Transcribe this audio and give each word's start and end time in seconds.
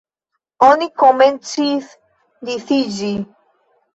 Oni 0.67 0.87
komencis 1.01 1.91
disiĝi. 2.49 3.13